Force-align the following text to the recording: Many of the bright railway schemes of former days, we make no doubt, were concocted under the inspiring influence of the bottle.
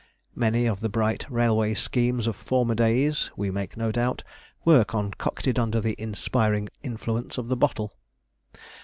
Many 0.33 0.65
of 0.65 0.79
the 0.79 0.89
bright 0.89 1.29
railway 1.29 1.75
schemes 1.75 2.25
of 2.25 2.35
former 2.35 2.73
days, 2.73 3.29
we 3.35 3.51
make 3.51 3.77
no 3.77 3.91
doubt, 3.91 4.23
were 4.65 4.83
concocted 4.83 5.59
under 5.59 5.79
the 5.79 5.93
inspiring 6.01 6.69
influence 6.81 7.37
of 7.37 7.49
the 7.49 7.55
bottle. 7.55 7.93